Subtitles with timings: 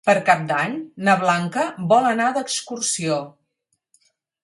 [0.09, 0.77] Per Cap d'Any
[1.09, 3.23] na Blanca vol anar d'excursió.